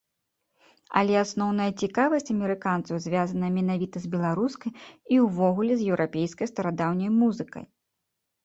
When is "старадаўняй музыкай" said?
6.55-7.65